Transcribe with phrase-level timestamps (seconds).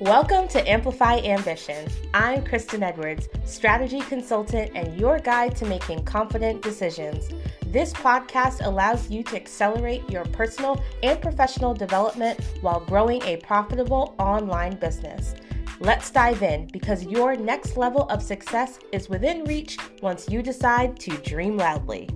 [0.00, 1.86] Welcome to Amplify Ambition.
[2.14, 7.28] I'm Kristen Edwards, strategy consultant and your guide to making confident decisions.
[7.66, 14.14] This podcast allows you to accelerate your personal and professional development while growing a profitable
[14.18, 15.34] online business.
[15.80, 20.98] Let's dive in because your next level of success is within reach once you decide
[21.00, 22.08] to dream loudly.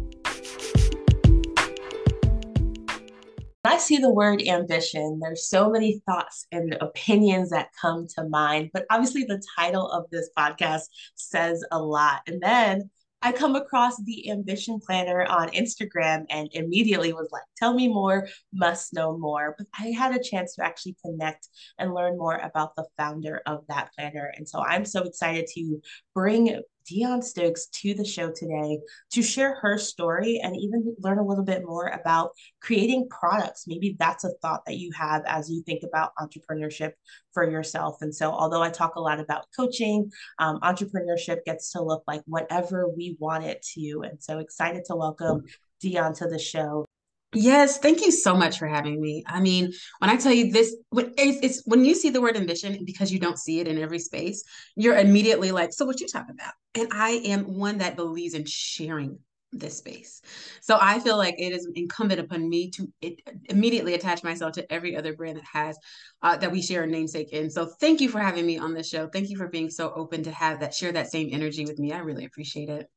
[3.75, 8.70] I see the word ambition, there's so many thoughts and opinions that come to mind.
[8.73, 10.83] But obviously, the title of this podcast
[11.16, 12.20] says a lot.
[12.28, 12.88] And then
[13.20, 18.28] I come across the ambition planner on Instagram and immediately was like, tell me more,
[18.52, 19.56] must know more.
[19.59, 23.64] But I had a chance to actually connect and learn more about the founder of
[23.69, 24.33] that planner.
[24.36, 25.80] And so I'm so excited to
[26.14, 28.79] bring Dion Stokes to the show today
[29.12, 32.30] to share her story and even learn a little bit more about
[32.61, 33.65] creating products.
[33.66, 36.92] Maybe that's a thought that you have as you think about entrepreneurship
[37.33, 38.03] for yourself.
[38.03, 42.23] And so, although I talk a lot about coaching, um, entrepreneurship gets to look like
[42.27, 44.03] whatever we want it to.
[44.05, 45.45] And so, excited to welcome
[45.80, 46.86] Dion to the show.
[47.36, 49.24] Yes, thank you so much for having me.
[49.27, 52.36] I mean, when I tell you this, when it's, it's, when you see the word
[52.36, 54.44] ambition because you don't see it in every space,
[54.77, 58.44] you're immediately like, "So what you talking about?" And I am one that believes in
[58.46, 59.18] sharing
[59.52, 60.22] this space.
[60.62, 64.72] So I feel like it is incumbent upon me to it, immediately attach myself to
[64.72, 65.77] every other brand that has
[66.22, 67.50] uh, that we share a namesake in.
[67.50, 69.08] So thank you for having me on the show.
[69.08, 71.92] Thank you for being so open to have that share that same energy with me.
[71.92, 72.88] I really appreciate it.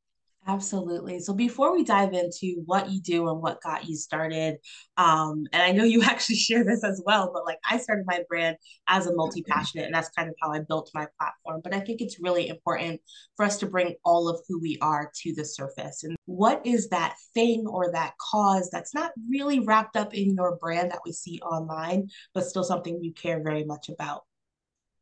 [0.50, 1.20] Absolutely.
[1.20, 4.56] So before we dive into what you do and what got you started,
[4.96, 8.24] um, and I know you actually share this as well, but like I started my
[8.30, 8.56] brand
[8.88, 11.60] as a multi passionate, and that's kind of how I built my platform.
[11.62, 13.02] But I think it's really important
[13.36, 16.04] for us to bring all of who we are to the surface.
[16.06, 20.56] And what is that thing or that cause that's not really wrapped up in your
[20.56, 24.22] brand that we see online, but still something you care very much about?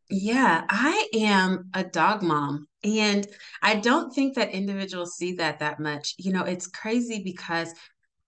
[0.09, 2.67] Yeah, I am a dog mom.
[2.83, 3.27] And
[3.61, 6.13] I don't think that individuals see that that much.
[6.19, 7.73] You know, it's crazy because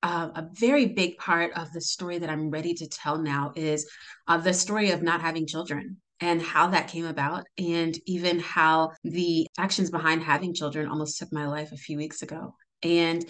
[0.01, 3.89] uh, a very big part of the story that I'm ready to tell now is
[4.27, 8.91] uh, the story of not having children and how that came about, and even how
[9.03, 12.55] the actions behind having children almost took my life a few weeks ago.
[12.81, 13.23] And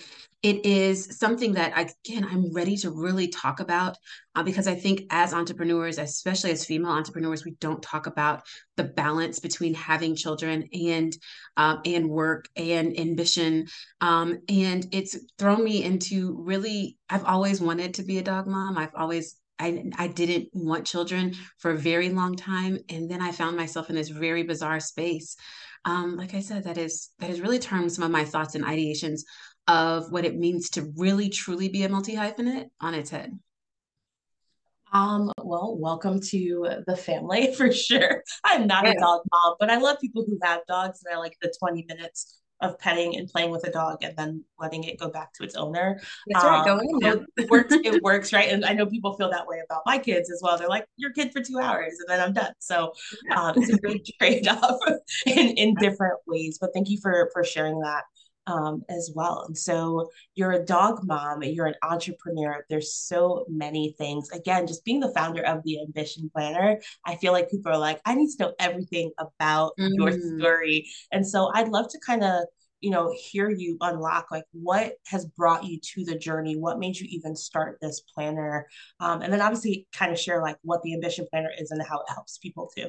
[0.48, 3.98] it is something that I, again i'm ready to really talk about
[4.36, 8.44] uh, because i think as entrepreneurs especially as female entrepreneurs we don't talk about
[8.78, 11.18] the balance between having children and
[11.58, 13.68] um, and work and ambition.
[14.00, 18.78] Um, and it's thrown me into really i've always wanted to be a dog mom.
[18.78, 22.78] I've always I, I didn't want children for a very long time.
[22.90, 25.36] And then i found myself in this very bizarre space.
[25.86, 28.66] Um, like i said that is that has really turned some of my thoughts and
[28.66, 29.22] ideations
[29.68, 33.38] of what it means to really truly be a multi hyphenate on its head?
[34.94, 38.24] Um, well, welcome to the family for sure.
[38.44, 38.92] I'm not yeah.
[38.92, 41.86] a dog mom, but I love people who have dogs and I like the 20
[41.88, 45.44] minutes of petting and playing with a dog and then letting it go back to
[45.44, 46.00] its owner.
[46.28, 46.66] That's um, right.
[46.66, 48.50] Go in it works, it works, right?
[48.50, 50.58] And I know people feel that way about my kids as well.
[50.58, 52.54] They're like, your kid for two hours and then I'm done.
[52.60, 52.94] So
[53.36, 54.80] um, it's a great trade-off
[55.28, 56.58] in, in different ways.
[56.60, 58.06] But thank you for for sharing that
[58.48, 59.44] um, as well.
[59.48, 62.66] And so you're a dog mom, you're an entrepreneur.
[62.70, 64.30] There's so many things.
[64.32, 68.02] Again, just being the founder of the Ambition Planner, I feel like people are like,
[68.06, 69.90] I need to know everything about mm.
[69.94, 70.88] your story.
[71.12, 72.44] And so I'd love to kind of
[72.80, 76.96] you know hear you unlock like what has brought you to the journey what made
[76.96, 78.68] you even start this planner
[79.00, 81.98] um, and then obviously kind of share like what the ambition planner is and how
[81.98, 82.88] it helps people too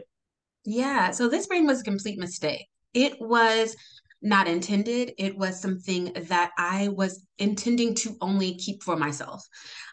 [0.67, 3.75] yeah so this brain was a complete mistake it was
[4.23, 5.13] not intended.
[5.19, 9.47] It was something that I was intending to only keep for myself.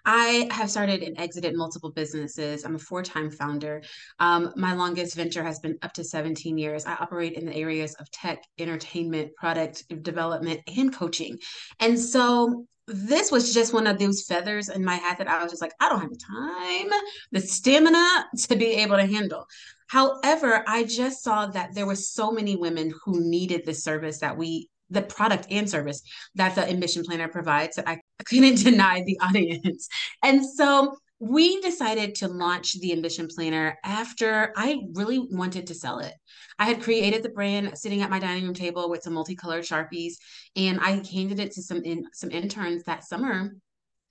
[0.06, 2.64] I have started and exited multiple businesses.
[2.64, 3.84] I'm a four time founder.
[4.20, 6.86] Um, my longest venture has been up to 17 years.
[6.86, 11.38] I operate in the areas of tech, entertainment, product development, and coaching.
[11.80, 15.52] And so this was just one of those feathers in my hat that I was
[15.52, 17.02] just like, I don't have the time,
[17.32, 19.48] the stamina to be able to handle.
[19.88, 24.38] However, I just saw that there were so many women who needed the service that
[24.38, 26.04] we the product and service
[26.36, 29.88] that the ambition planner provides that I couldn't deny the audience.
[30.22, 36.00] And so we decided to launch the ambition planner after I really wanted to sell
[36.00, 36.14] it.
[36.60, 40.14] I had created the brand sitting at my dining room table with some multicolored sharpies,
[40.56, 43.52] and I handed it to some in, some interns that summer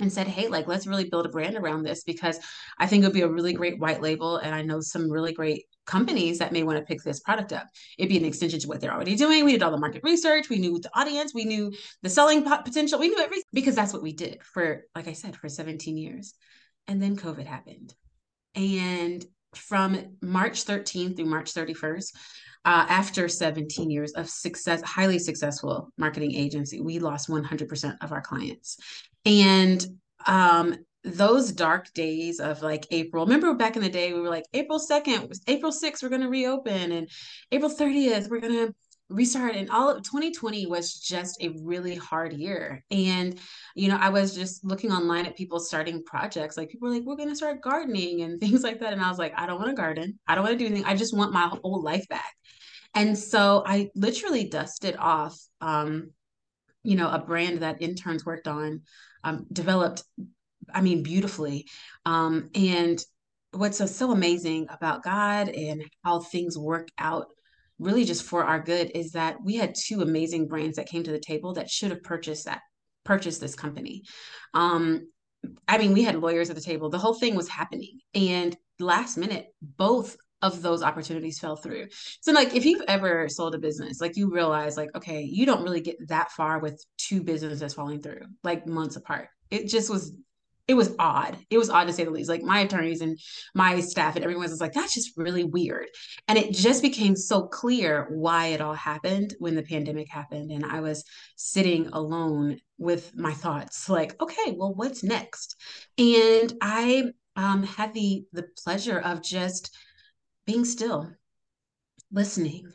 [0.01, 2.39] and said, Hey, like, let's really build a brand around this because
[2.79, 4.39] I think it would be a really great white label.
[4.39, 7.67] And I know some really great companies that may want to pick this product up.
[7.99, 9.45] It'd be an extension to what they're already doing.
[9.45, 10.49] We did all the market research.
[10.49, 11.33] We knew the audience.
[11.35, 12.99] We knew the selling potential.
[12.99, 16.35] We knew everything because that's what we did for, like I said, for 17 years.
[16.87, 17.95] And then COVID happened.
[18.55, 19.25] And
[19.55, 22.13] from March 13th through March 31st,
[22.67, 28.23] uh, after 17 years of success, highly successful marketing agency, we lost 100% of our
[28.23, 28.79] clients.
[29.25, 29.85] And
[30.27, 34.45] um, those dark days of like April, remember back in the day, we were like,
[34.53, 37.09] April 2nd, April 6th, we're going to reopen, and
[37.53, 38.75] April 30th, we're going to
[39.11, 42.83] restart and all of 2020 was just a really hard year.
[42.91, 43.39] And
[43.75, 47.05] you know i was just looking online at people starting projects like people were like
[47.05, 49.59] we're going to start gardening and things like that and i was like i don't
[49.59, 50.19] want to garden.
[50.27, 50.87] I don't want to do anything.
[50.87, 52.35] I just want my whole life back.
[52.95, 56.11] And so i literally dusted off um
[56.83, 58.83] you know a brand that interns worked on
[59.25, 60.05] um, developed
[60.73, 61.67] i mean beautifully.
[62.07, 63.03] Um and
[63.53, 67.27] what's so, so amazing about god and how things work out
[67.79, 71.11] really just for our good is that we had two amazing brands that came to
[71.13, 72.61] the table that should have purchased that
[73.05, 74.03] purchased this company.
[74.55, 75.09] Um
[75.69, 76.89] i mean we had lawyers at the table.
[76.89, 78.01] The whole thing was happening.
[78.15, 81.87] And last minute both of those opportunities fell through
[82.21, 85.63] so like if you've ever sold a business like you realize like okay you don't
[85.63, 90.13] really get that far with two businesses falling through like months apart it just was
[90.67, 91.37] it was odd.
[91.51, 92.31] It was odd to say the least.
[92.31, 93.19] Like my attorneys and
[93.55, 95.89] my staff and everyone was like, that's just really weird.
[96.27, 100.51] And it just became so clear why it all happened when the pandemic happened.
[100.51, 101.05] And I was
[101.37, 105.57] sitting alone with my thoughts, like, okay, well, what's next?
[105.99, 109.77] And I um, had the the pleasure of just
[110.47, 111.11] being still,
[112.11, 112.67] listening,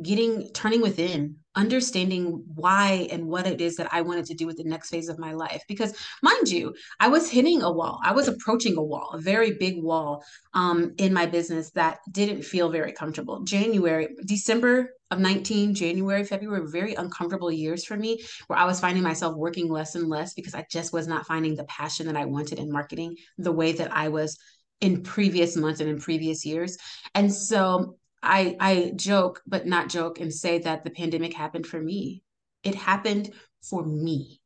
[0.00, 4.58] getting turning within understanding why and what it is that I wanted to do with
[4.58, 5.64] the next phase of my life.
[5.66, 7.98] Because, mind you, I was hitting a wall.
[8.04, 12.42] I was approaching a wall, a very big wall um, in my business that didn't
[12.42, 13.42] feel very comfortable.
[13.42, 19.02] January, December of 19, January, February, very uncomfortable years for me where I was finding
[19.02, 22.26] myself working less and less because I just was not finding the passion that I
[22.26, 24.36] wanted in marketing the way that I was
[24.80, 26.78] in previous months and in previous years.
[27.14, 31.80] And so I I joke, but not joke, and say that the pandemic happened for
[31.80, 32.22] me.
[32.62, 33.32] It happened
[33.62, 34.40] for me.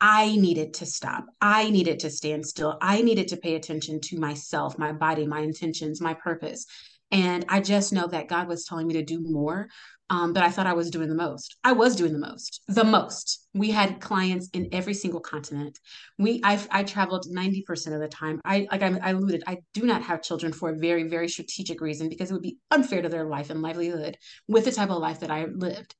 [0.00, 1.26] I needed to stop.
[1.40, 2.76] I needed to stand still.
[2.82, 6.66] I needed to pay attention to myself, my body, my intentions, my purpose.
[7.12, 9.68] And I just know that God was telling me to do more
[10.12, 11.56] um, but I thought I was doing the most.
[11.64, 13.46] I was doing the most, the most.
[13.54, 15.78] We had clients in every single continent.
[16.18, 18.38] We, I, I traveled 90% of the time.
[18.44, 21.80] I, like I, I alluded, I do not have children for a very, very strategic
[21.80, 24.18] reason because it would be unfair to their life and livelihood
[24.48, 25.94] with the type of life that I lived.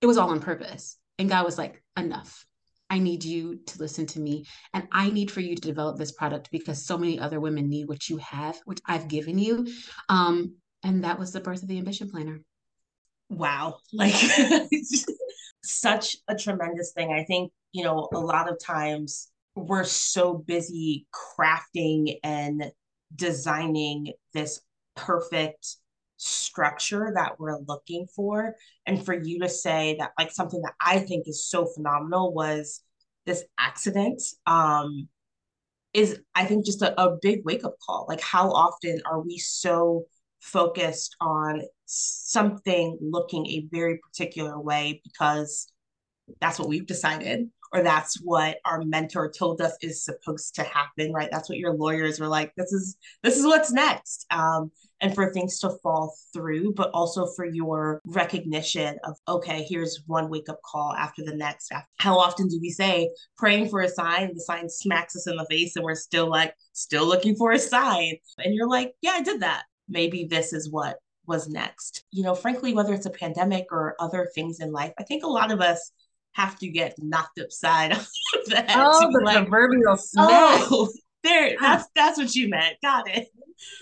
[0.00, 0.98] It was all on purpose.
[1.20, 2.44] And God was like, enough.
[2.92, 4.44] I need you to listen to me.
[4.74, 7.88] And I need for you to develop this product because so many other women need
[7.88, 9.66] what you have, which I've given you.
[10.08, 12.40] Um, and that was the birth of the Ambition Planner
[13.32, 14.14] wow like
[15.62, 21.06] such a tremendous thing i think you know a lot of times we're so busy
[21.12, 22.70] crafting and
[23.14, 24.60] designing this
[24.96, 25.76] perfect
[26.22, 28.54] structure that we're looking for.
[28.86, 32.80] And for you to say that like something that i think is so phenomenal was
[33.26, 35.08] this accident um
[35.92, 38.06] is i think just a, a big wake up call.
[38.08, 40.04] Like how often are we so
[40.40, 45.70] focused on something looking a very particular way because
[46.40, 51.12] that's what we've decided or that's what our mentor told us is supposed to happen
[51.12, 51.28] right?
[51.30, 54.26] That's what your lawyers were like this is this is what's next.
[54.30, 54.70] Um,
[55.00, 60.28] and for things to fall through but also for your recognition of okay here's one
[60.28, 61.72] wake up call after the next.
[61.98, 65.46] How often do we say praying for a sign the sign smacks us in the
[65.46, 68.16] face and we're still like still looking for a sign.
[68.38, 69.64] And you're like yeah i did that.
[69.88, 72.04] Maybe this is what was next.
[72.10, 75.28] You know, frankly, whether it's a pandemic or other things in life, I think a
[75.28, 75.92] lot of us
[76.32, 78.08] have to get knocked upside of
[78.48, 78.72] that.
[78.76, 80.28] Oh, the like, proverbial smack.
[80.28, 80.88] Oh,
[81.22, 82.76] there, that's that's what you meant.
[82.82, 83.28] Got it.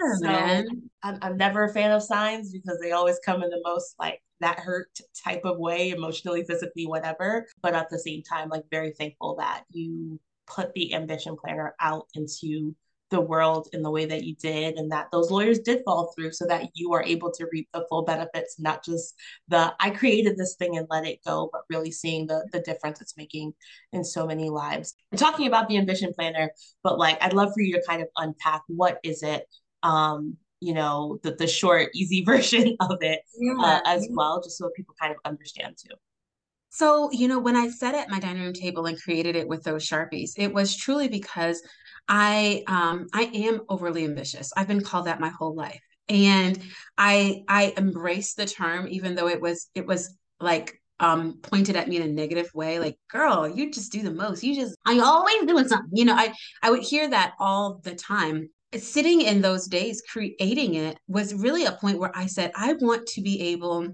[0.00, 0.66] Yeah, so man.
[1.02, 4.23] I'm, I'm never a fan of signs because they always come in the most like
[4.40, 4.90] that hurt
[5.25, 7.47] type of way, emotionally, physically, whatever.
[7.62, 12.09] But at the same time, like very thankful that you put the ambition planner out
[12.14, 12.75] into
[13.11, 16.33] the world in the way that you did and that those lawyers did fall through
[16.33, 19.14] so that you are able to reap the full benefits not just
[19.49, 23.00] the i created this thing and let it go but really seeing the the difference
[23.00, 23.52] it's making
[23.93, 26.50] in so many lives and talking about the ambition planner
[26.83, 29.45] but like i'd love for you to kind of unpack what is it
[29.83, 33.55] um you know the, the short easy version of it yeah.
[33.59, 35.95] uh, as well just so people kind of understand too
[36.73, 39.64] so, you know, when I sat at my dining room table and created it with
[39.64, 41.61] those Sharpies, it was truly because
[42.09, 44.52] I um, I am overly ambitious.
[44.57, 46.59] I've been called that my whole life, and
[46.99, 51.88] I I embrace the term, even though it was it was like um, pointed at
[51.88, 54.42] me in a negative way, like "girl, you just do the most.
[54.42, 57.95] You just I always doing something." You know, I I would hear that all the
[57.95, 62.75] time, sitting in those days creating it was really a point where I said, I
[62.75, 63.88] want to be able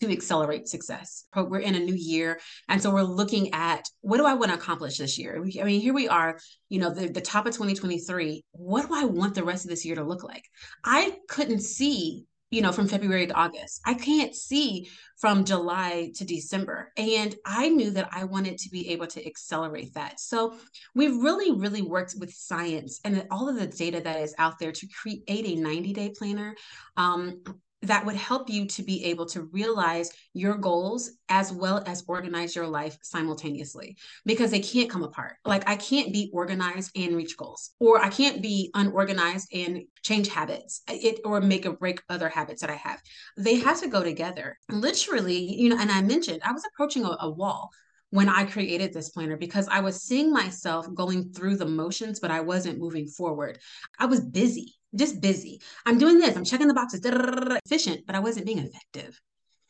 [0.00, 1.26] to accelerate success.
[1.34, 2.40] We're in a new year.
[2.68, 5.36] And so we're looking at what do I want to accomplish this year?
[5.60, 6.38] I mean, here we are,
[6.68, 8.44] you know, the, the top of 2023.
[8.52, 10.44] What do I want the rest of this year to look like?
[10.84, 13.80] I couldn't see you know, from February to August.
[13.86, 14.88] I can't see
[15.18, 16.92] from July to December.
[16.96, 20.18] And I knew that I wanted to be able to accelerate that.
[20.18, 20.56] So
[20.94, 24.72] we've really, really worked with science and all of the data that is out there
[24.72, 26.56] to create a 90 day planner.
[26.96, 27.40] Um,
[27.82, 32.54] that would help you to be able to realize your goals as well as organize
[32.54, 33.96] your life simultaneously
[34.26, 35.36] because they can't come apart.
[35.44, 40.28] Like I can't be organized and reach goals, or I can't be unorganized and change
[40.28, 43.00] habits uh, it or make or break other habits that I have.
[43.36, 44.58] They have to go together.
[44.68, 47.70] Literally, you know, and I mentioned I was approaching a, a wall
[48.10, 52.30] when I created this planner because I was seeing myself going through the motions, but
[52.30, 53.58] I wasn't moving forward.
[53.98, 55.60] I was busy just busy.
[55.86, 59.20] I'm doing this, I'm checking the boxes, efficient, but I wasn't being effective.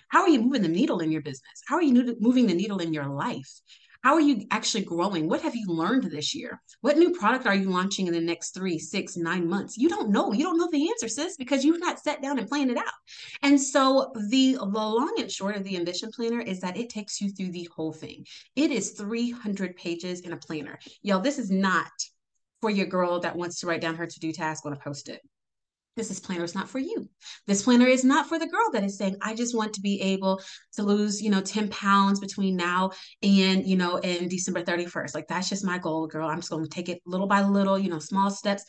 [0.08, 1.62] How are you moving the needle in your business?
[1.66, 3.60] How are you moving the needle in your life?
[4.02, 5.28] How are you actually growing?
[5.28, 6.60] What have you learned this year?
[6.80, 9.76] What new product are you launching in the next three, six, nine months?
[9.76, 10.32] You don't know.
[10.32, 12.84] You don't know the answer, sis, because you've not sat down and planned it out.
[13.42, 17.20] And so the, the long and short of the ambition planner is that it takes
[17.20, 18.24] you through the whole thing.
[18.56, 20.78] It is 300 pages in a planner.
[21.02, 21.92] Y'all, this is not
[22.60, 25.20] for your girl that wants to write down her to-do task on a post-it.
[25.96, 27.08] This is planner is not for you.
[27.46, 30.00] This planner is not for the girl that is saying, I just want to be
[30.00, 30.40] able
[30.74, 35.14] to lose, you know, 10 pounds between now and, you know, and December 31st.
[35.14, 36.28] Like that's just my goal, girl.
[36.28, 38.64] I'm just going to take it little by little, you know, small steps.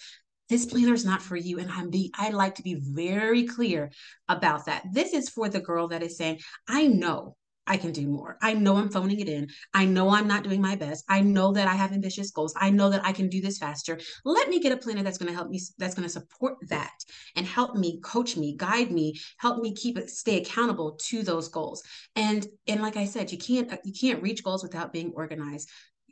[0.50, 1.60] This planner is not for you.
[1.60, 3.92] And I'm be I like to be very clear
[4.28, 4.84] about that.
[4.92, 7.38] This is for the girl that is saying, I know
[7.72, 8.38] I can do more.
[8.42, 9.48] I know I'm phoning it in.
[9.74, 11.06] I know I'm not doing my best.
[11.08, 12.54] I know that I have ambitious goals.
[12.60, 13.98] I know that I can do this faster.
[14.26, 16.92] Let me get a planner that's going to help me, that's going to support that
[17.38, 21.48] and help me, coach me, guide me, help me keep it, stay accountable to those
[21.48, 21.82] goals.
[22.18, 25.70] And and like I said, you can't you can't reach goals without being organized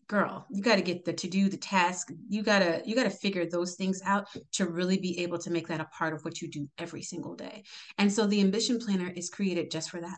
[0.07, 3.03] girl you got to get the to do the task you got to you got
[3.03, 6.25] to figure those things out to really be able to make that a part of
[6.25, 7.63] what you do every single day
[7.99, 10.17] and so the ambition planner is created just for that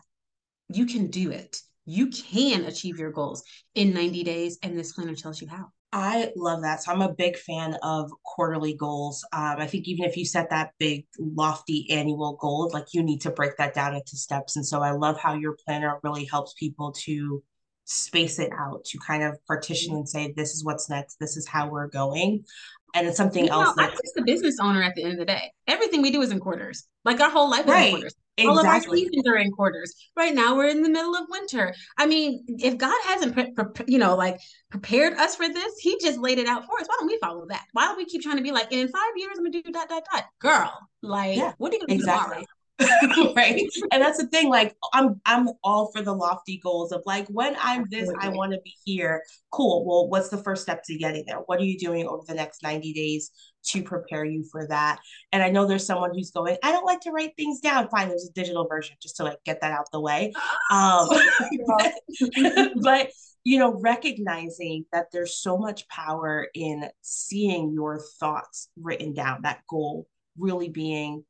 [0.72, 1.58] you can do it.
[1.84, 3.42] You can achieve your goals
[3.74, 5.70] in 90 days, and this planner tells you how.
[5.92, 6.82] I love that.
[6.82, 9.24] So I'm a big fan of quarterly goals.
[9.32, 13.20] Um, I think even if you set that big, lofty annual goal, like you need
[13.22, 14.56] to break that down into steps.
[14.56, 17.42] And so I love how your planner really helps people to
[17.84, 21.46] space it out, to kind of partition and say, this is what's next, this is
[21.46, 22.44] how we're going.
[22.94, 23.76] And it's something you know, else.
[23.76, 25.52] That- I'm just the business owner at the end of the day.
[25.66, 26.84] Everything we do is in quarters.
[27.04, 28.14] Like our whole life is in quarters.
[28.38, 28.50] Exactly.
[28.50, 29.94] All of our seasons are in quarters.
[30.16, 31.74] Right now, we're in the middle of winter.
[31.98, 34.38] I mean, if God hasn't, pre- pre- you know, like
[34.70, 36.86] prepared us for this, He just laid it out for us.
[36.88, 37.64] Why don't we follow that?
[37.72, 39.88] Why don't we keep trying to be like, in five years, I'm gonna do dot
[39.90, 40.72] dot dot, girl?
[41.02, 42.22] Like, yeah, what are you gonna exactly.
[42.22, 42.46] do tomorrow?
[43.36, 43.62] right
[43.92, 47.54] and that's the thing like i'm i'm all for the lofty goals of like when
[47.60, 51.22] i'm this i want to be here cool well what's the first step to getting
[51.26, 53.30] there what are you doing over the next 90 days
[53.64, 54.98] to prepare you for that.
[55.32, 57.88] And I know there's someone who's going, I don't like to write things down.
[57.88, 60.32] Fine, there's a digital version just to like get that out the way.
[60.70, 61.08] Um,
[62.82, 63.10] but
[63.44, 69.60] you know, recognizing that there's so much power in seeing your thoughts written down, that
[69.68, 70.06] goal
[70.38, 71.24] really being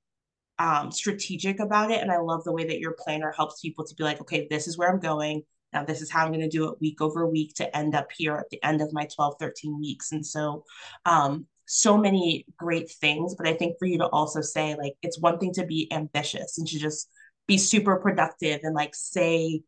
[0.62, 2.00] um, strategic about it.
[2.00, 4.68] And I love the way that your planner helps people to be like, okay, this
[4.68, 5.42] is where I'm going.
[5.72, 8.08] Now, this is how I'm going to do it week over week to end up
[8.16, 10.12] here at the end of my 12, 13 weeks.
[10.12, 10.64] And so,
[11.04, 13.34] um, so many great things.
[13.34, 16.58] But I think for you to also say, like, it's one thing to be ambitious
[16.58, 17.10] and to just
[17.48, 19.62] be super productive and like say,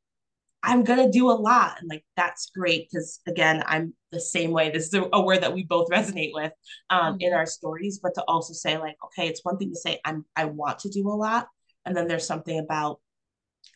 [0.65, 1.77] I'm gonna do a lot.
[1.81, 4.71] And like that's great because again, I'm the same way.
[4.71, 6.53] This is a, a word that we both resonate with
[6.91, 7.21] um, mm-hmm.
[7.21, 10.25] in our stories, but to also say, like, okay, it's one thing to say I'm
[10.35, 11.49] I want to do a lot.
[11.85, 13.01] And then there's something about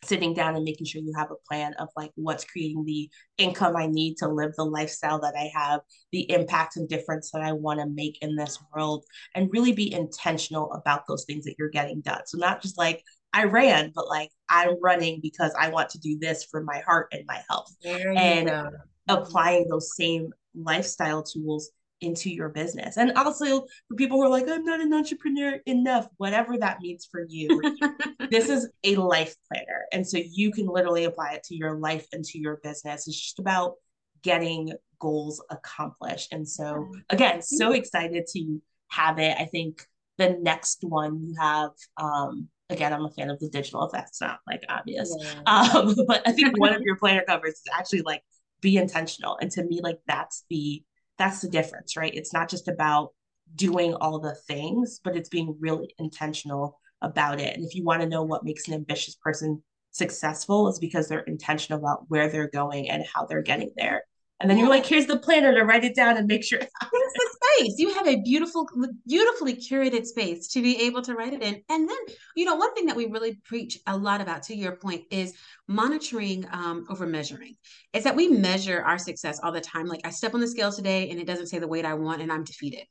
[0.03, 3.75] sitting down and making sure you have a plan of like what's creating the income
[3.75, 5.81] I need to live the lifestyle that I have,
[6.11, 9.05] the impact and difference that I want to make in this world,
[9.35, 12.21] and really be intentional about those things that you're getting done.
[12.25, 16.17] So, not just like, I ran, but like I'm running because I want to do
[16.19, 17.75] this for my heart and my health.
[17.85, 18.69] And go.
[19.07, 21.71] applying those same lifestyle tools
[22.01, 22.97] into your business.
[22.97, 27.07] And also for people who are like, I'm not an entrepreneur enough, whatever that means
[27.09, 27.61] for you,
[28.31, 29.85] this is a life planner.
[29.91, 33.07] And so you can literally apply it to your life and to your business.
[33.07, 33.73] It's just about
[34.21, 36.31] getting goals accomplished.
[36.31, 39.35] And so again, so excited to have it.
[39.37, 39.85] I think
[40.17, 44.21] the next one you have um again i'm a fan of the digital if that's
[44.21, 45.61] not like obvious yeah.
[45.73, 48.21] um but i think one of your planner covers is actually like
[48.61, 50.83] be intentional and to me like that's the
[51.19, 52.15] that's the difference, right?
[52.15, 53.09] It's not just about
[53.53, 57.55] doing all the things, but it's being really intentional about it.
[57.55, 59.61] And if you want to know what makes an ambitious person
[59.91, 64.03] successful, is because they're intentional about where they're going and how they're getting there.
[64.39, 66.59] And then you're like, here's the planner to write it down and make sure.
[67.57, 67.75] Space.
[67.77, 68.67] You have a beautiful,
[69.07, 71.61] beautifully curated space to be able to write it in.
[71.69, 71.97] And then,
[72.35, 75.33] you know, one thing that we really preach a lot about, to your point, is
[75.67, 77.55] monitoring um, over measuring.
[77.93, 79.87] Is that we measure our success all the time.
[79.87, 82.21] Like I step on the scale today and it doesn't say the weight I want
[82.21, 82.85] and I'm defeated.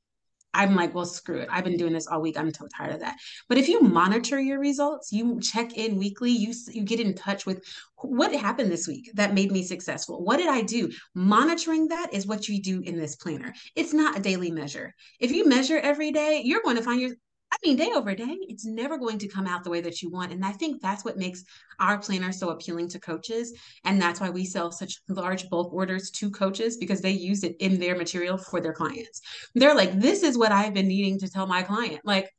[0.54, 1.48] I'm like, well, screw it.
[1.50, 2.38] I've been doing this all week.
[2.38, 3.16] I'm so tired of that.
[3.48, 7.46] But if you monitor your results, you check in weekly, you you get in touch
[7.46, 7.64] with
[7.96, 10.24] what happened this week that made me successful.
[10.24, 10.90] What did I do?
[11.14, 13.52] Monitoring that is what you do in this planner.
[13.76, 14.94] It's not a daily measure.
[15.20, 17.12] If you measure every day, you're going to find your
[17.50, 20.10] I mean, day over day, it's never going to come out the way that you
[20.10, 20.32] want.
[20.32, 21.44] And I think that's what makes
[21.80, 23.52] our planner so appealing to coaches.
[23.84, 27.56] And that's why we sell such large bulk orders to coaches because they use it
[27.58, 29.20] in their material for their clients.
[29.54, 32.00] They're like, this is what I've been needing to tell my client.
[32.04, 32.30] Like,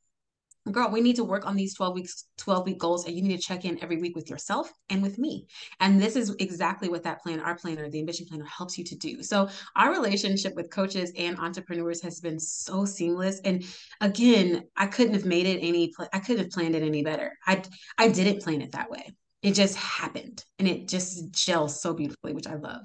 [0.70, 3.36] girl, we need to work on these 12 weeks, 12 week goals, and you need
[3.36, 5.46] to check in every week with yourself and with me.
[5.80, 8.94] And this is exactly what that plan, our planner, the ambition planner helps you to
[8.96, 9.22] do.
[9.22, 13.40] So our relationship with coaches and entrepreneurs has been so seamless.
[13.44, 13.64] And
[14.00, 17.32] again, I couldn't have made it any, I couldn't have planned it any better.
[17.46, 17.62] I,
[17.96, 19.14] I didn't plan it that way.
[19.42, 22.82] It just happened and it just gels so beautifully, which I love.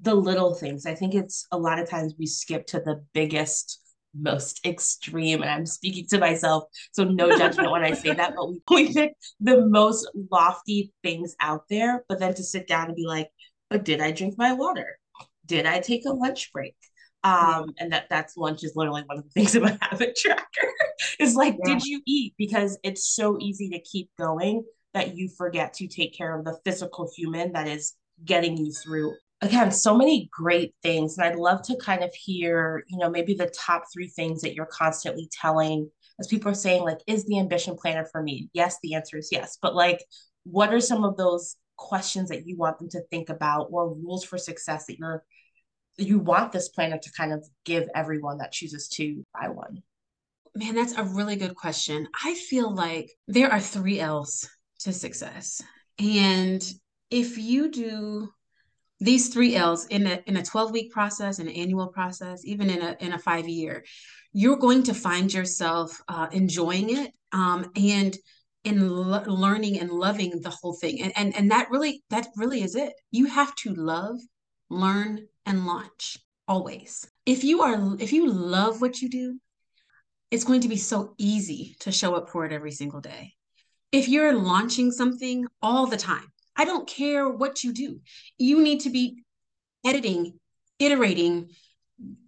[0.00, 0.86] The little things.
[0.86, 3.78] I think it's a lot of times we skip to the biggest
[4.18, 8.48] most extreme and i'm speaking to myself so no judgment when i say that but
[8.48, 12.96] we, we pick the most lofty things out there but then to sit down and
[12.96, 13.28] be like
[13.70, 14.98] but did i drink my water?
[15.46, 16.74] Did i take a lunch break?
[17.22, 20.68] Um and that that's lunch is literally one of the things in my habit tracker.
[21.18, 21.74] Is like yeah.
[21.74, 22.34] did you eat?
[22.36, 26.58] Because it's so easy to keep going that you forget to take care of the
[26.64, 31.62] physical human that is getting you through again so many great things and i'd love
[31.62, 35.90] to kind of hear you know maybe the top three things that you're constantly telling
[36.18, 38.50] as people are saying like is the ambition planner for me?
[38.52, 40.04] Yes the answer is yes but like
[40.44, 44.24] what are some of those questions that you want them to think about or rules
[44.24, 45.24] for success that you're
[45.96, 49.82] you want this planner to kind of give everyone that chooses to buy one?
[50.54, 52.06] Man that's a really good question.
[52.24, 54.48] I feel like there are three l's
[54.80, 55.62] to success
[55.98, 56.62] and
[57.10, 58.30] if you do
[59.00, 62.82] these three L's in a in a 12 week process, an annual process, even in
[62.82, 63.84] a in a five year,
[64.32, 68.16] you're going to find yourself uh, enjoying it um, and
[68.64, 71.00] in lo- learning and loving the whole thing.
[71.02, 72.92] And, and and that really that really is it.
[73.10, 74.18] You have to love,
[74.68, 77.08] learn, and launch always.
[77.24, 79.40] If you are if you love what you do,
[80.30, 83.32] it's going to be so easy to show up for it every single day.
[83.92, 88.00] If you're launching something all the time, I don't care what you do.
[88.38, 89.24] You need to be
[89.84, 90.38] editing,
[90.78, 91.50] iterating,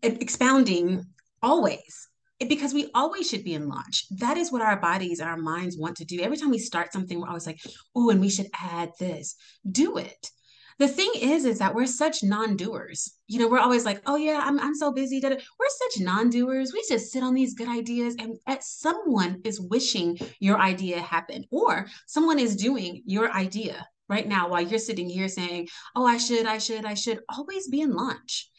[0.02, 1.04] expounding
[1.42, 2.08] always
[2.40, 4.06] eh, because we always should be in launch.
[4.11, 6.20] That is what our bodies and our minds want to do.
[6.20, 7.61] Every time we start something, we're always like,
[7.94, 9.37] oh, and we should add this.
[9.70, 10.30] Do it.
[10.78, 13.14] The thing is, is that we're such non-doers.
[13.28, 15.20] You know, we're always like, oh yeah, I'm, I'm so busy.
[15.22, 16.72] We're such non-doers.
[16.72, 21.46] We just sit on these good ideas and at someone is wishing your idea happened
[21.50, 26.18] or someone is doing your idea right now while you're sitting here saying, oh, I
[26.18, 28.51] should, I should, I should, always be in launch.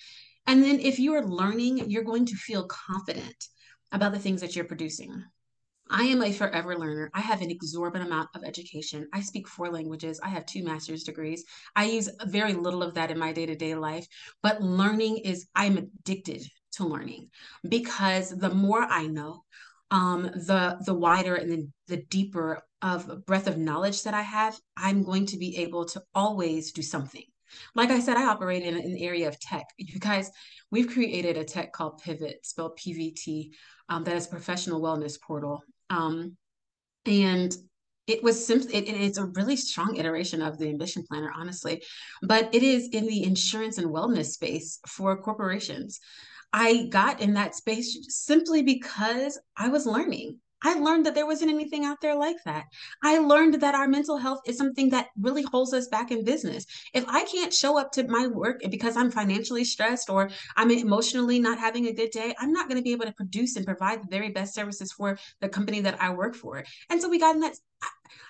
[0.47, 3.35] And then if you are learning, you're going to feel confident
[3.91, 5.23] about the things that you're producing.
[5.91, 7.11] I am a forever learner.
[7.13, 9.07] I have an exorbitant amount of education.
[9.13, 10.19] I speak four languages.
[10.23, 11.43] I have two master's degrees.
[11.75, 14.07] I use very little of that in my day to day life,
[14.41, 16.41] but learning is, I'm addicted
[16.73, 17.29] to learning
[17.69, 19.43] because the more I know,
[19.91, 24.59] um, the the wider and the, the deeper of breadth of knowledge that I have,
[24.75, 27.23] I'm going to be able to always do something.
[27.75, 29.65] Like I said, I operate in an area of tech.
[29.77, 30.31] You guys,
[30.71, 33.51] we've created a tech called Pivot, spelled PVT,
[33.89, 35.61] um, that is professional wellness portal.
[35.89, 36.35] Um,
[37.05, 37.55] and
[38.07, 41.81] it was simply it, it's a really strong iteration of the ambition planner honestly
[42.21, 45.99] but it is in the insurance and wellness space for corporations
[46.53, 50.39] I got in that space simply because I was learning.
[50.63, 52.65] I learned that there wasn't anything out there like that.
[53.03, 56.65] I learned that our mental health is something that really holds us back in business.
[56.93, 61.39] If I can't show up to my work because I'm financially stressed or I'm emotionally
[61.39, 64.03] not having a good day, I'm not going to be able to produce and provide
[64.03, 66.63] the very best services for the company that I work for.
[66.89, 67.57] And so we got in that.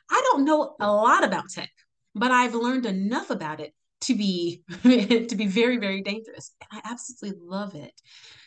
[0.10, 1.70] I don't know a lot about tech,
[2.16, 6.92] but I've learned enough about it to be to be very very dangerous and i
[6.92, 7.94] absolutely love it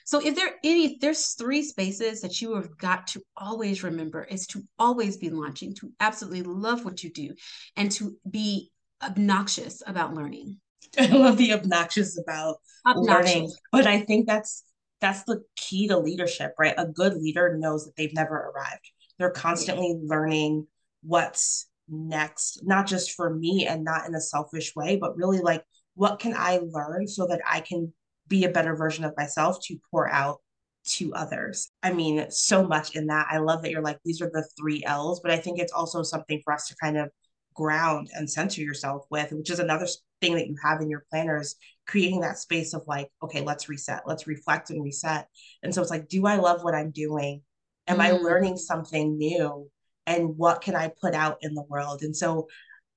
[0.04, 4.46] so if there any there's three spaces that you have got to always remember is
[4.46, 7.34] to always be launching to absolutely love what you do
[7.76, 8.70] and to be
[9.02, 10.58] obnoxious about learning
[10.98, 13.34] i love the obnoxious about obnoxious.
[13.34, 14.64] learning but i think that's
[15.00, 16.74] that's the key to leadership, right?
[16.76, 18.90] A good leader knows that they've never arrived.
[19.18, 20.66] They're constantly learning
[21.02, 25.62] what's next, not just for me and not in a selfish way, but really like
[25.94, 27.92] what can I learn so that I can
[28.28, 30.38] be a better version of myself to pour out
[30.86, 31.70] to others.
[31.82, 33.26] I mean, so much in that.
[33.30, 36.02] I love that you're like, these are the three L's, but I think it's also
[36.02, 37.10] something for us to kind of
[37.54, 39.86] ground and center yourself with, which is another
[40.20, 44.02] thing that you have in your planners, creating that space of like, okay, let's reset,
[44.06, 45.26] let's reflect and reset.
[45.62, 47.42] And so it's like, do I love what I'm doing?
[47.88, 48.02] Am mm.
[48.02, 49.68] I learning something new?
[50.06, 52.02] And what can I put out in the world?
[52.02, 52.48] And so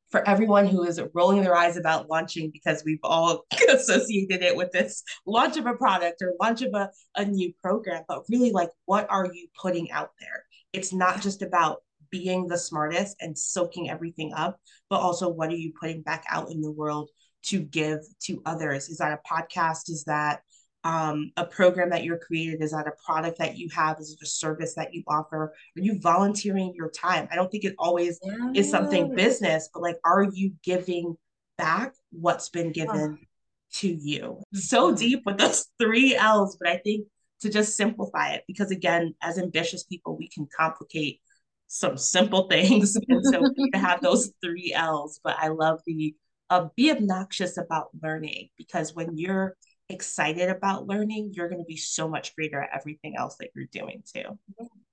[0.10, 4.72] for everyone who is rolling their eyes about launching because we've all associated it with
[4.72, 8.69] this launch of a product or launch of a, a new program, but really like
[8.86, 10.43] what are you putting out there?
[10.74, 15.58] It's not just about being the smartest and soaking everything up, but also what are
[15.58, 17.10] you putting back out in the world
[17.43, 18.89] to give to others?
[18.89, 19.89] Is that a podcast?
[19.89, 20.41] Is that
[20.84, 22.62] um, a program that you're created?
[22.62, 24.00] Is that a product that you have?
[24.00, 25.54] Is it a service that you offer?
[25.78, 27.28] Are you volunteering your time?
[27.32, 28.52] I don't think it always yeah.
[28.54, 31.18] is something business, but like, are you giving
[31.58, 33.26] back what's been given oh.
[33.76, 34.42] to you?
[34.54, 34.98] So mm-hmm.
[34.98, 37.08] deep with those three L's, but I think
[37.42, 41.22] to just simplify it, because again, as ambitious people, we can complicate
[41.68, 42.98] some simple things.
[43.08, 43.42] And so
[43.74, 46.15] to have those three L's, but I love the
[46.50, 49.56] uh, be obnoxious about learning because when you're
[49.89, 53.65] excited about learning, you're going to be so much greater at everything else that you're
[53.71, 54.38] doing too.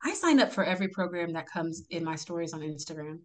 [0.03, 3.21] I sign up for every program that comes in my stories on Instagram.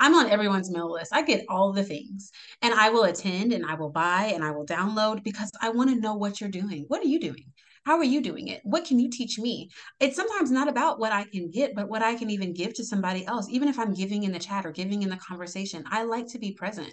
[0.00, 1.12] I'm on everyone's mail list.
[1.12, 2.30] I get all the things
[2.62, 5.90] and I will attend and I will buy and I will download because I want
[5.90, 6.84] to know what you're doing.
[6.88, 7.52] What are you doing?
[7.84, 8.60] How are you doing it?
[8.64, 9.70] What can you teach me?
[10.00, 12.84] It's sometimes not about what I can get, but what I can even give to
[12.84, 13.48] somebody else.
[13.48, 16.38] Even if I'm giving in the chat or giving in the conversation, I like to
[16.38, 16.92] be present.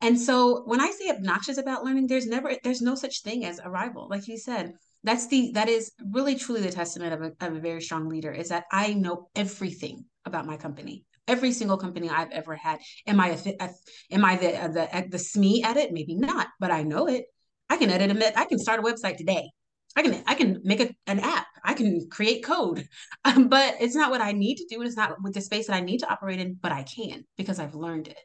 [0.00, 3.60] And so when I say obnoxious about learning, there's never, there's no such thing as
[3.64, 4.08] arrival.
[4.08, 7.60] Like you said, that's the, that is really truly the testament of a, of a
[7.60, 12.30] very strong leader is that I know everything about my company every single company I've
[12.30, 12.78] ever had.
[13.06, 13.70] Am I a,
[14.10, 15.92] am I the the the SME at it?
[15.92, 17.24] Maybe not, but I know it.
[17.68, 19.50] I can edit a I can start a website today.
[19.96, 21.46] I can I can make a, an app.
[21.64, 22.86] I can create code,
[23.24, 24.82] um, but it's not what I need to do.
[24.82, 27.58] It's not with the space that I need to operate in, but I can because
[27.58, 28.18] I've learned it.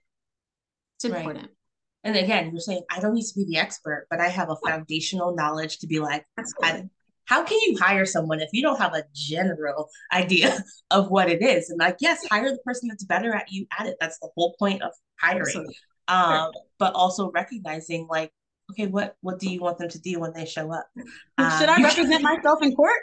[0.98, 1.46] It's important.
[1.46, 1.52] Right.
[2.04, 4.56] And again, you're saying I don't need to be the expert, but I have a
[4.66, 6.26] foundational knowledge to be like,
[7.26, 11.42] how can you hire someone if you don't have a general idea of what it
[11.42, 11.70] is?
[11.70, 13.98] And like, yes, hire the person that's better at you at it.
[14.00, 15.68] That's the whole point of hiring.
[16.08, 18.32] Um, but also recognizing like,
[18.72, 20.88] okay, what what do you want them to do when they show up?
[21.38, 23.00] Um, Should I represent myself in court?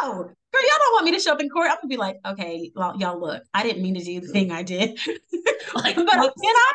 [0.00, 1.68] No, girl, y'all don't want me to show up in court.
[1.68, 4.62] I'm gonna be like, okay, y'all look, I didn't mean to do the thing I
[4.62, 4.98] did.
[5.74, 6.72] like, but can I?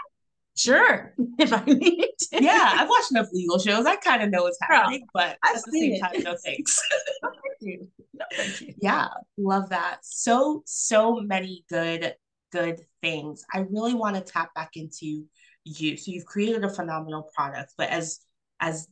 [0.55, 2.43] Sure, if I need to.
[2.43, 3.85] Yeah, I've watched enough legal shows.
[3.85, 5.99] I kind of know what's happening, but I've at the same it.
[5.99, 6.79] time, no thanks.
[7.23, 7.87] no, thank you.
[8.13, 8.73] No, thank you.
[8.81, 9.99] Yeah, love that.
[10.03, 12.15] So, so many good,
[12.51, 13.43] good things.
[13.53, 15.25] I really want to tap back into
[15.63, 15.97] you.
[15.97, 18.19] So you've created a phenomenal product, but as
[18.59, 18.87] as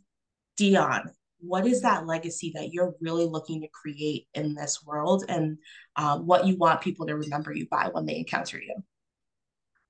[0.57, 5.57] Dion, what is that legacy that you're really looking to create in this world, and
[5.97, 8.75] um, what you want people to remember you by when they encounter you?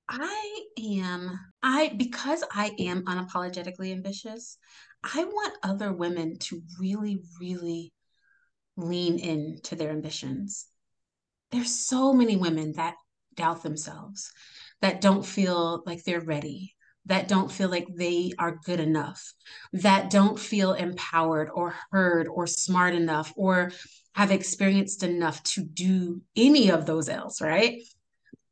[0.10, 4.58] I am, I, because I am unapologetically ambitious,
[5.04, 7.93] I want other women to really, really
[8.76, 10.65] lean into their ambitions.
[11.52, 12.95] There's so many women that
[13.36, 14.32] doubt themselves,
[14.82, 19.34] that don't feel like they're ready, that don't feel like they are good enough,
[19.74, 23.72] that don't feel empowered or heard or smart enough or
[24.15, 27.82] have experienced enough to do any of those L's, right?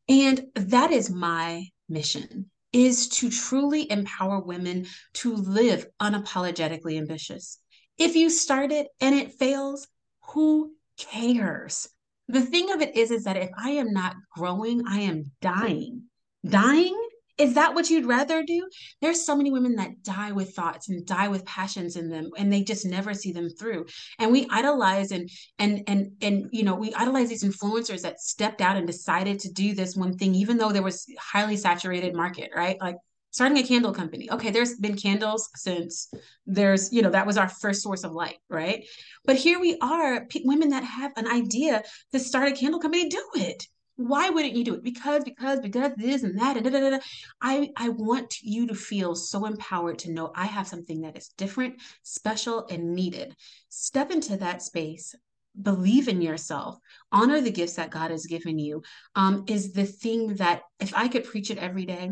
[0.09, 7.59] And that is my mission is to truly empower women to live unapologetically ambitious.
[7.97, 9.87] If you start it and it fails,
[10.29, 11.89] who cares?
[12.27, 16.03] The thing of it is is that if I am not growing, I am dying.
[16.45, 17.06] Dying
[17.37, 18.67] is that what you'd rather do?
[19.01, 22.51] There's so many women that die with thoughts and die with passions in them and
[22.51, 23.85] they just never see them through.
[24.19, 28.61] And we idolize and and and and you know, we idolize these influencers that stepped
[28.61, 32.49] out and decided to do this one thing even though there was highly saturated market,
[32.55, 32.77] right?
[32.81, 32.97] Like
[33.31, 34.31] starting a candle company.
[34.31, 36.11] Okay, there's been candles since
[36.47, 38.83] there's, you know, that was our first source of light, right?
[39.25, 43.09] But here we are, p- women that have an idea to start a candle company,
[43.09, 44.83] do it why wouldn't you do it?
[44.83, 46.55] Because, because, because this and that.
[46.55, 46.99] And da, da, da,
[47.41, 51.29] I, I want you to feel so empowered to know I have something that is
[51.29, 53.35] different, special, and needed.
[53.69, 55.15] Step into that space.
[55.59, 56.77] Believe in yourself.
[57.11, 58.83] Honor the gifts that God has given you.
[59.15, 62.11] Um, is the thing that if I could preach it every day,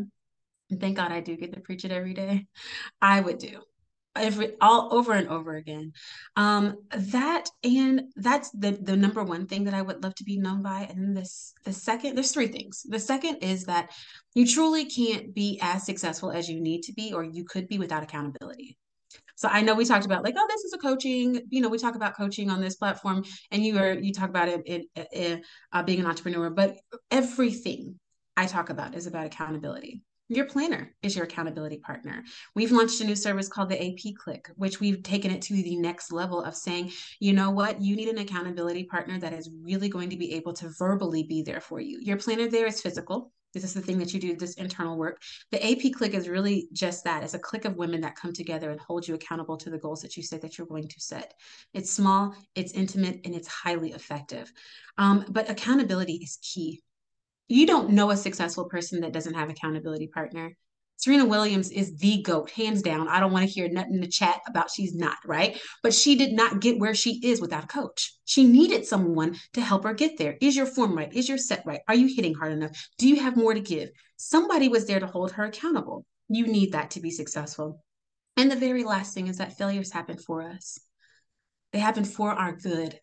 [0.71, 2.47] and thank God I do get to preach it every day,
[3.01, 3.61] I would do
[4.15, 5.91] every all over and over again
[6.35, 10.37] um that and that's the the number one thing that i would love to be
[10.37, 13.91] known by and then this the second there's three things the second is that
[14.33, 17.79] you truly can't be as successful as you need to be or you could be
[17.79, 18.77] without accountability
[19.35, 21.41] so I know we talked about like, oh, this is a coaching.
[21.49, 24.47] You know, we talk about coaching on this platform, and you are you talk about
[24.47, 25.41] it
[25.73, 26.49] uh, being an entrepreneur.
[26.49, 26.77] But
[27.11, 27.99] everything
[28.37, 30.01] I talk about is about accountability.
[30.27, 32.23] Your planner is your accountability partner.
[32.55, 35.75] We've launched a new service called the AP Click, which we've taken it to the
[35.75, 39.87] next level of saying, you know what, you need an accountability partner that is really
[39.87, 41.99] going to be able to verbally be there for you.
[42.01, 43.31] Your planner there is physical.
[43.53, 45.21] This is the thing that you do, this internal work.
[45.51, 47.23] The AP click is really just that.
[47.23, 50.01] It's a click of women that come together and hold you accountable to the goals
[50.01, 51.35] that you say that you're going to set.
[51.73, 54.51] It's small, it's intimate, and it's highly effective.
[54.97, 56.81] Um, but accountability is key.
[57.47, 60.57] You don't know a successful person that doesn't have accountability partner.
[60.97, 63.07] Serena Williams is the GOAT, hands down.
[63.07, 65.59] I don't want to hear nothing in the chat about she's not, right?
[65.83, 68.15] But she did not get where she is without a coach.
[68.23, 70.37] She needed someone to help her get there.
[70.41, 71.13] Is your form right?
[71.13, 71.81] Is your set right?
[71.87, 72.71] Are you hitting hard enough?
[72.97, 73.89] Do you have more to give?
[74.17, 76.05] Somebody was there to hold her accountable.
[76.29, 77.83] You need that to be successful.
[78.37, 80.79] And the very last thing is that failures happen for us,
[81.71, 82.99] they happen for our good,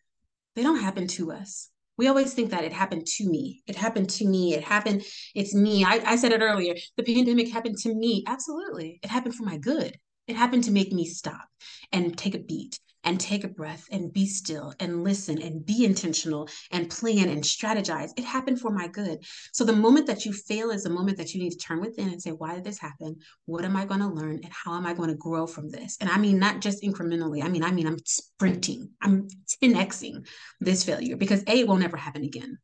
[0.57, 3.63] they don't happen to us we always think that it happened to me.
[3.67, 4.55] It happened to me.
[4.55, 5.03] It happened.
[5.35, 5.85] It's me.
[5.85, 6.75] I, I said it earlier.
[6.97, 8.25] The pandemic happened to me.
[8.27, 8.99] Absolutely.
[9.03, 9.97] It happened for my good.
[10.27, 11.49] It happened to make me stop
[11.93, 15.85] and take a beat and take a breath and be still and listen and be
[15.85, 18.11] intentional and plan and strategize.
[18.17, 19.25] It happened for my good.
[19.53, 22.09] So the moment that you fail is the moment that you need to turn within
[22.09, 23.17] and say, why did this happen?
[23.47, 24.41] What am I going to learn?
[24.43, 25.97] And how am I going to grow from this?
[26.01, 27.43] And I mean, not just incrementally.
[27.43, 29.29] I mean, I mean, I'm sprinting, I'm
[29.63, 30.27] 10xing
[30.61, 32.59] this failure because A, it will never happen again.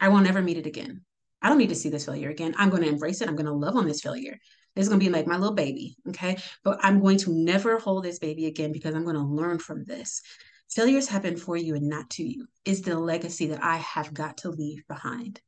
[0.00, 1.02] I will never meet it again.
[1.40, 2.54] I don't need to see this failure again.
[2.56, 3.28] I'm going to embrace it.
[3.28, 4.38] I'm going to love on this failure.
[4.74, 5.96] Is going to be like my little baby.
[6.08, 6.38] Okay.
[6.64, 9.84] But I'm going to never hold this baby again because I'm going to learn from
[9.84, 10.22] this.
[10.70, 14.38] Failures happen for you and not to you, is the legacy that I have got
[14.38, 15.40] to leave behind.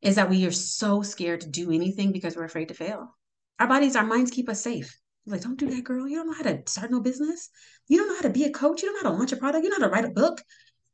[0.00, 3.16] Is that we are so scared to do anything because we're afraid to fail.
[3.58, 4.96] Our bodies, our minds keep us safe.
[5.26, 6.08] Like, don't do that, girl.
[6.08, 7.50] You don't know how to start no business.
[7.88, 8.82] You don't know how to be a coach.
[8.82, 9.64] You don't know how to launch a product.
[9.64, 10.40] You don't know how to write a book.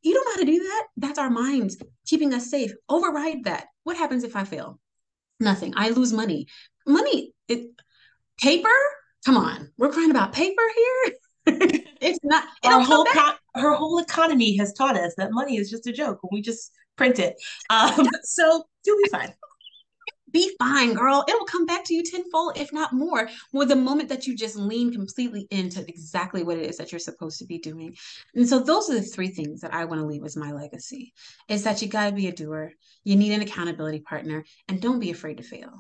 [0.02, 0.86] You don't know how to do that.
[0.96, 2.72] That's our minds keeping us safe.
[2.88, 3.66] Override that.
[3.84, 4.80] What happens if I fail?
[5.38, 5.74] Nothing.
[5.76, 6.46] I lose money.
[6.86, 7.70] Money, it
[8.40, 8.68] paper?
[9.24, 9.72] Come on.
[9.78, 11.14] We're crying about paper here.
[12.00, 15.86] it's not our whole co- her whole economy has taught us that money is just
[15.86, 17.34] a joke when we just print it.
[17.70, 19.32] Um, so you'll be fine
[20.36, 21.24] be fine, girl.
[21.26, 24.56] It'll come back to you tenfold, if not more, with the moment that you just
[24.56, 27.96] lean completely into exactly what it is that you're supposed to be doing.
[28.34, 31.14] And so those are the three things that I want to leave as my legacy
[31.48, 32.72] is that you got to be a doer.
[33.02, 35.72] You need an accountability partner and don't be afraid to fail.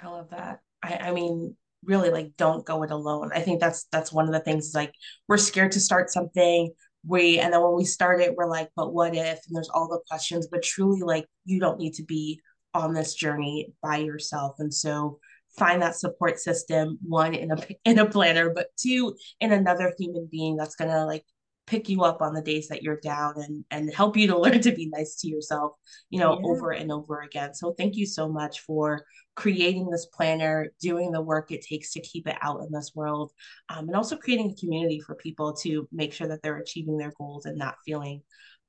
[0.00, 0.60] I love that.
[0.82, 3.30] I, I mean, really like don't go it alone.
[3.34, 4.92] I think that's that's one of the things like
[5.28, 6.70] we're scared to start something
[7.06, 9.88] we and then when we start it we're like but what if and there's all
[9.88, 12.38] the questions but truly like you don't need to be
[12.74, 14.56] on this journey by yourself.
[14.58, 15.18] And so
[15.56, 20.28] find that support system, one in a in a planner, but two in another human
[20.30, 21.24] being that's gonna like
[21.70, 24.60] pick you up on the days that you're down and and help you to learn
[24.60, 25.72] to be nice to yourself
[26.10, 26.46] you know yeah.
[26.46, 29.06] over and over again so thank you so much for
[29.36, 33.30] creating this planner doing the work it takes to keep it out in this world
[33.68, 37.12] um, and also creating a community for people to make sure that they're achieving their
[37.16, 38.20] goals and not feeling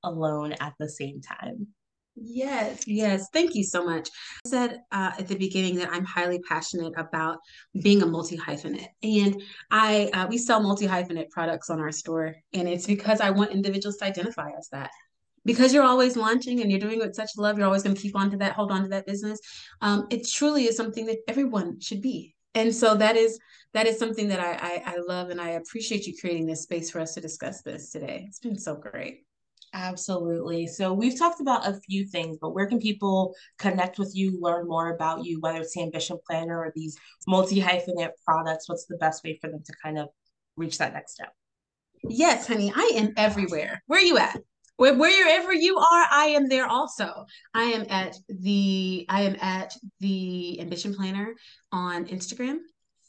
[0.04, 1.68] alone at the same time
[2.16, 3.28] Yes, yes.
[3.32, 4.10] Thank you so much.
[4.46, 7.38] I said uh, at the beginning that I'm highly passionate about
[7.82, 12.36] being a multi hyphenate, and I uh, we sell multi hyphenate products on our store,
[12.54, 14.92] and it's because I want individuals to identify as that.
[15.46, 18.02] Because you're always launching and you're doing it with such love, you're always going to
[18.02, 19.40] keep on to that, hold on to that business.
[19.82, 23.40] Um, it truly is something that everyone should be, and so that is
[23.74, 26.92] that is something that I, I I love, and I appreciate you creating this space
[26.92, 28.26] for us to discuss this today.
[28.28, 29.22] It's been so great.
[29.74, 30.68] Absolutely.
[30.68, 34.68] So we've talked about a few things, but where can people connect with you, learn
[34.68, 38.68] more about you, whether it's the Ambition Planner or these multi hyphenate products?
[38.68, 40.10] What's the best way for them to kind of
[40.58, 41.34] reach that next step?
[42.04, 43.82] Yes, honey, I am everywhere.
[43.88, 44.42] Where are you at?
[44.76, 47.26] Where, wherever you are, I am there also.
[47.54, 51.36] I am at the I am at the Ambition Planner
[51.72, 52.58] on Instagram,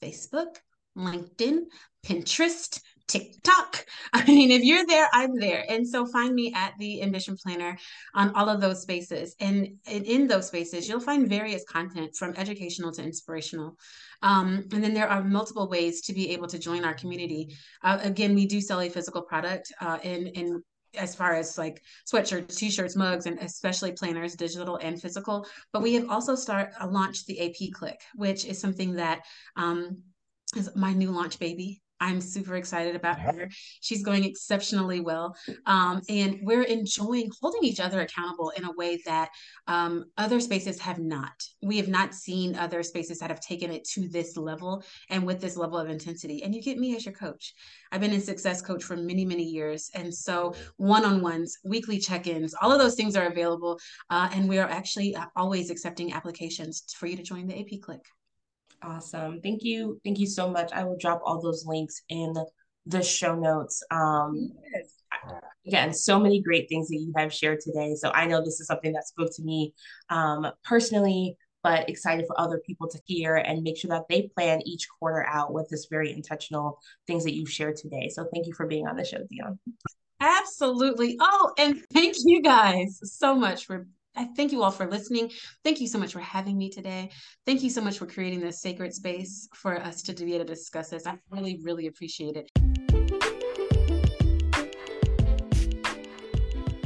[0.03, 0.57] Facebook,
[0.97, 1.63] LinkedIn,
[2.05, 3.87] Pinterest, TikTok.
[4.13, 5.65] I mean, if you're there, I'm there.
[5.69, 7.79] And so find me at the Ambition Planner
[8.15, 9.35] on all of those spaces.
[9.41, 13.77] And in those spaces, you'll find various content from educational to inspirational.
[14.23, 17.57] Um, and then there are multiple ways to be able to join our community.
[17.83, 20.63] Uh, again, we do sell a physical product uh, in, in
[20.97, 25.47] as far as like sweatshirts, t-shirts, mugs, and especially planners, digital and physical.
[25.73, 29.23] But we have also start uh, launched the AP Click, which is something that
[29.57, 30.03] um,
[30.57, 31.82] is my new launch baby.
[32.03, 33.49] I'm super excited about her.
[33.81, 35.37] She's going exceptionally well.
[35.67, 39.31] Um, and we're enjoying holding each other accountable in a way that
[39.69, 41.33] um, other spaces have not.
[41.63, 45.41] We have not seen other spaces that have taken it to this level and with
[45.41, 46.43] this level of intensity.
[46.43, 47.55] And you get me as your coach.
[47.93, 49.89] I've been a success coach for many, many years.
[49.95, 53.79] And so one on ones, weekly check ins, all of those things are available.
[54.11, 57.81] Uh, and we are actually uh, always accepting applications for you to join the AP
[57.81, 58.03] Click.
[58.85, 59.41] Awesome.
[59.43, 60.01] Thank you.
[60.05, 60.73] Thank you so much.
[60.73, 62.35] I will drop all those links in
[62.87, 63.83] the show notes.
[63.91, 64.95] Um, yes.
[65.67, 67.95] Again, so many great things that you have shared today.
[67.95, 69.73] So I know this is something that spoke to me
[70.09, 74.61] um, personally, but excited for other people to hear and make sure that they plan
[74.67, 78.09] each quarter out with this very intentional things that you've shared today.
[78.09, 79.61] So thank you for being on the show, Dion.
[80.21, 81.17] Absolutely.
[81.21, 85.31] Oh, and thank you guys so much for I thank you all for listening.
[85.65, 87.11] Thank you so much for having me today.
[87.47, 90.55] Thank you so much for creating this sacred space for us to, be able to
[90.55, 91.07] discuss this.
[91.07, 92.51] I really, really appreciate it.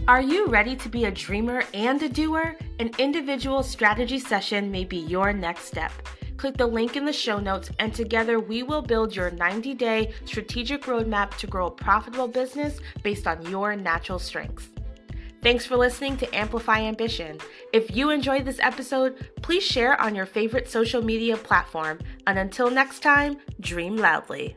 [0.06, 2.56] Are you ready to be a dreamer and a doer?
[2.78, 5.90] An individual strategy session may be your next step.
[6.36, 10.14] Click the link in the show notes, and together we will build your 90 day
[10.26, 14.75] strategic roadmap to grow a profitable business based on your natural strengths.
[15.46, 17.38] Thanks for listening to Amplify Ambition.
[17.72, 22.00] If you enjoyed this episode, please share on your favorite social media platform.
[22.26, 24.56] And until next time, dream loudly.